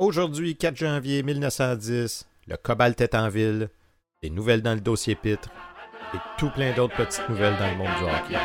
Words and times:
Aujourd'hui, 0.00 0.56
4 0.56 0.76
janvier 0.76 1.22
1910, 1.22 2.26
le 2.46 2.56
cobalt 2.56 2.98
est 3.02 3.14
en 3.14 3.28
ville, 3.28 3.68
des 4.22 4.30
nouvelles 4.30 4.62
dans 4.62 4.72
le 4.72 4.80
dossier 4.80 5.14
Pitre 5.14 5.50
et 6.14 6.18
tout 6.38 6.48
plein 6.48 6.72
d'autres 6.72 6.96
petites 6.96 7.28
nouvelles 7.28 7.58
dans 7.58 7.70
le 7.70 7.76
monde 7.76 7.88
du 7.98 8.04
hockey. 8.04 8.38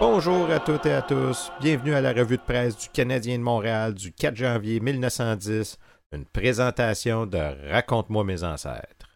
Bonjour 0.00 0.50
à 0.50 0.60
toutes 0.60 0.86
et 0.86 0.94
à 0.94 1.02
tous, 1.02 1.52
bienvenue 1.60 1.92
à 1.92 2.00
la 2.00 2.14
revue 2.14 2.38
de 2.38 2.42
presse 2.42 2.78
du 2.78 2.88
Canadien 2.88 3.36
de 3.36 3.42
Montréal 3.42 3.92
du 3.92 4.12
4 4.12 4.34
janvier 4.34 4.80
1910, 4.80 5.76
une 6.12 6.24
présentation 6.24 7.26
de 7.26 7.70
Raconte-moi 7.70 8.24
mes 8.24 8.44
ancêtres. 8.44 9.15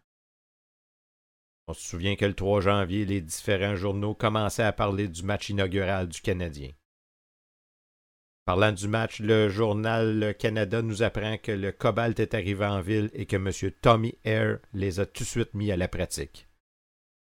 On 1.71 1.73
se 1.73 1.87
souvient 1.87 2.17
que 2.17 2.25
le 2.25 2.35
3 2.35 2.63
janvier, 2.63 3.05
les 3.05 3.21
différents 3.21 3.77
journaux 3.77 4.13
commençaient 4.13 4.65
à 4.65 4.73
parler 4.73 5.07
du 5.07 5.23
match 5.23 5.51
inaugural 5.51 6.09
du 6.09 6.21
Canadien. 6.21 6.73
Parlant 8.45 8.73
du 8.73 8.89
match, 8.89 9.21
le 9.21 9.49
journal 9.49 10.35
Canada 10.37 10.83
nous 10.83 11.05
apprend 11.05 11.39
que 11.39 11.53
le 11.53 11.71
cobalt 11.71 12.19
est 12.19 12.35
arrivé 12.35 12.67
en 12.67 12.81
ville 12.81 13.09
et 13.13 13.25
que 13.25 13.37
M. 13.37 13.71
Tommy 13.83 14.19
Hare 14.25 14.59
les 14.73 14.99
a 14.99 15.07
tout 15.07 15.23
de 15.23 15.29
suite 15.29 15.55
mis 15.55 15.71
à 15.71 15.77
la 15.77 15.87
pratique. 15.87 16.49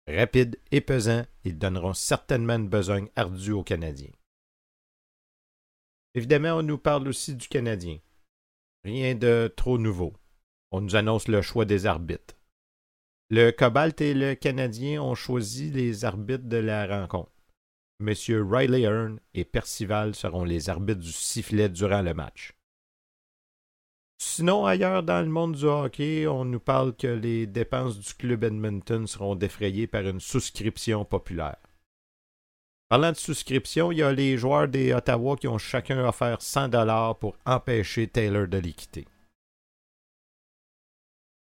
Rapide 0.08 0.58
et 0.72 0.80
pesant, 0.80 1.26
ils 1.44 1.58
donneront 1.58 1.94
certainement 1.94 2.56
une 2.56 2.70
besogne 2.70 3.10
ardue 3.18 3.52
aux 3.52 3.66
Canadiens. 3.66 4.14
Évidemment, 6.16 6.54
on 6.54 6.64
nous 6.64 6.78
parle 6.78 7.10
aussi 7.10 7.36
du 7.36 7.50
Canadien. 7.50 8.00
Rien 8.86 9.14
de 9.14 9.54
trop 9.58 9.78
nouveau. 9.78 10.14
On 10.72 10.80
nous 10.80 10.96
annonce 10.96 11.28
le 11.28 11.42
choix 11.42 11.66
des 11.66 11.86
arbitres. 11.86 12.36
Le 13.34 13.52
Cobalt 13.52 14.02
et 14.02 14.14
le 14.14 14.36
Canadien 14.36 15.02
ont 15.02 15.16
choisi 15.16 15.72
les 15.72 16.04
arbitres 16.04 16.50
de 16.50 16.58
la 16.58 16.86
rencontre. 16.86 17.32
Messieurs 18.02 18.46
Riley 18.46 18.82
Hearn 18.82 19.22
et 19.34 19.46
Percival 19.46 20.16
seront 20.16 20.44
les 20.44 20.70
arbitres 20.70 21.00
du 21.00 21.14
sifflet 21.14 21.70
durant 21.70 22.02
le 22.02 22.14
match. 22.14 22.52
Sinon, 24.18 24.66
ailleurs 24.66 25.04
dans 25.04 25.22
le 25.22 25.32
monde 25.32 25.56
du 25.56 25.64
hockey, 25.64 26.28
on 26.28 26.44
nous 26.44 26.60
parle 26.60 26.94
que 26.94 27.08
les 27.08 27.48
dépenses 27.48 27.98
du 28.00 28.14
club 28.16 28.44
Edmonton 28.44 29.08
seront 29.08 29.36
défrayées 29.36 29.88
par 29.88 30.02
une 30.02 30.20
souscription 30.20 31.06
populaire. 31.06 31.56
Parlant 32.90 33.14
de 33.14 33.18
souscription, 33.18 33.94
il 33.94 34.00
y 34.00 34.04
a 34.04 34.12
les 34.12 34.38
joueurs 34.38 34.68
des 34.68 34.92
Ottawa 34.92 35.38
qui 35.38 35.48
ont 35.48 35.58
chacun 35.58 36.06
offert 36.06 36.42
100 36.42 36.68
dollars 36.68 37.18
pour 37.18 37.38
empêcher 37.46 38.08
Taylor 38.08 38.50
de 38.50 38.58
les. 38.58 38.76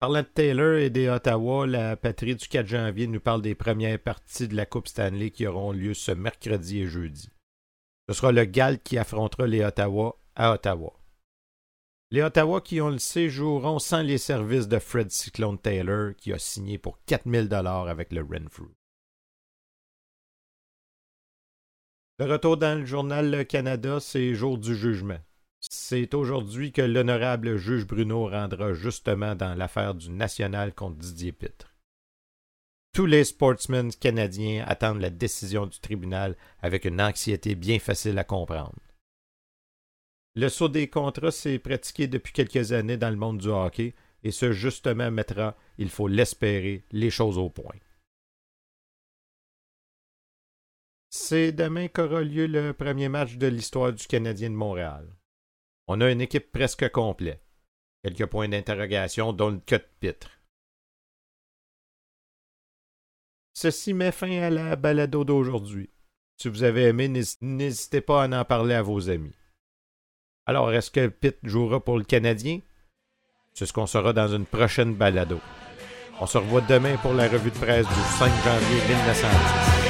Parlant 0.03 0.19
de 0.19 0.27
Taylor 0.27 0.73
et 0.79 0.89
des 0.89 1.07
Ottawa, 1.07 1.65
la 1.65 1.95
patrie 1.95 2.35
du 2.35 2.45
4 2.45 2.67
janvier 2.67 3.07
nous 3.07 3.21
parle 3.21 3.41
des 3.41 3.55
premières 3.55 3.97
parties 3.97 4.49
de 4.49 4.55
la 4.57 4.65
Coupe 4.65 4.89
Stanley 4.89 5.31
qui 5.31 5.47
auront 5.47 5.71
lieu 5.71 5.93
ce 5.93 6.11
mercredi 6.11 6.81
et 6.81 6.87
jeudi. 6.87 7.29
Ce 8.09 8.15
sera 8.15 8.33
le 8.33 8.43
Galt 8.43 8.83
qui 8.83 8.97
affrontera 8.97 9.47
les 9.47 9.63
Ottawa 9.63 10.19
à 10.35 10.51
Ottawa. 10.51 10.91
Les 12.11 12.21
Ottawa 12.21 12.59
qui, 12.59 12.81
on 12.81 12.89
le 12.89 12.97
sait, 12.97 13.29
joueront 13.29 13.79
sans 13.79 14.01
les 14.01 14.17
services 14.17 14.67
de 14.67 14.77
Fred 14.77 15.09
Cyclone 15.09 15.57
Taylor 15.57 16.13
qui 16.17 16.33
a 16.33 16.37
signé 16.37 16.77
pour 16.77 16.99
4000 17.05 17.47
dollars 17.47 17.87
avec 17.87 18.11
le 18.11 18.23
Renfrew. 18.23 18.75
Le 22.19 22.25
retour 22.25 22.57
dans 22.57 22.77
le 22.77 22.85
journal 22.85 23.31
Le 23.31 23.45
Canada, 23.45 24.01
c'est 24.01 24.35
jour 24.35 24.57
du 24.57 24.75
jugement. 24.75 25.21
C'est 25.69 26.13
aujourd'hui 26.13 26.71
que 26.71 26.81
l'honorable 26.81 27.55
juge 27.55 27.87
Bruno 27.87 28.27
rendra 28.27 28.73
justement 28.73 29.33
dans 29.35 29.55
l'affaire 29.55 29.95
du 29.95 30.09
National 30.09 30.73
contre 30.73 30.97
Didier 30.97 31.31
Pitre. 31.31 31.73
Tous 32.93 33.05
les 33.05 33.23
sportsmen 33.23 33.91
canadiens 33.93 34.65
attendent 34.67 35.01
la 35.01 35.09
décision 35.09 35.65
du 35.65 35.79
tribunal 35.79 36.35
avec 36.61 36.85
une 36.85 37.01
anxiété 37.01 37.55
bien 37.55 37.79
facile 37.79 38.19
à 38.19 38.23
comprendre. 38.23 38.75
Le 40.35 40.49
saut 40.49 40.69
des 40.69 40.89
contrats 40.89 41.31
s'est 41.31 41.59
pratiqué 41.59 42.07
depuis 42.07 42.33
quelques 42.33 42.71
années 42.71 42.97
dans 42.97 43.09
le 43.09 43.15
monde 43.15 43.37
du 43.37 43.47
hockey 43.47 43.95
et 44.23 44.31
ce 44.31 44.51
justement 44.51 45.11
mettra, 45.11 45.55
il 45.77 45.89
faut 45.89 46.07
l'espérer, 46.07 46.83
les 46.91 47.09
choses 47.09 47.37
au 47.37 47.49
point. 47.49 47.79
C'est 51.09 51.51
demain 51.51 51.87
qu'aura 51.87 52.21
lieu 52.21 52.47
le 52.47 52.73
premier 52.73 53.07
match 53.07 53.35
de 53.35 53.47
l'histoire 53.47 53.93
du 53.93 54.05
Canadien 54.07 54.49
de 54.49 54.55
Montréal. 54.55 55.07
On 55.95 56.01
a 56.01 56.09
une 56.09 56.21
équipe 56.21 56.51
presque 56.51 56.89
complète. 56.89 57.45
Quelques 58.03 58.25
points 58.25 58.49
d'interrogation, 58.49 59.31
dont 59.31 59.51
le 59.51 59.59
cut 59.59 59.75
de 59.75 59.85
pitre. 59.99 60.31
Ceci 63.53 63.93
met 63.93 64.11
fin 64.11 64.41
à 64.41 64.49
la 64.49 64.75
balado 64.75 65.23
d'aujourd'hui. 65.23 65.91
Si 66.41 66.49
vous 66.49 66.63
avez 66.63 66.85
aimé, 66.85 67.09
n'hésitez 67.41 68.01
pas 68.01 68.23
à 68.23 68.27
en 68.27 68.43
parler 68.43 68.73
à 68.73 68.81
vos 68.81 69.07
amis. 69.07 69.35
Alors, 70.47 70.73
est-ce 70.73 70.89
que 70.89 71.09
Pitt 71.09 71.37
jouera 71.43 71.79
pour 71.79 71.99
le 71.99 72.03
Canadien? 72.03 72.61
C'est 73.53 73.67
ce 73.67 73.73
qu'on 73.73 73.85
saura 73.85 74.13
dans 74.13 74.29
une 74.29 74.47
prochaine 74.47 74.95
balado. 74.95 75.39
On 76.19 76.25
se 76.25 76.39
revoit 76.39 76.61
demain 76.61 76.97
pour 76.97 77.13
la 77.13 77.29
revue 77.29 77.51
de 77.51 77.59
presse 77.59 77.87
du 77.87 78.01
5 78.17 78.31
janvier 78.43 78.81
1910. 78.95 79.82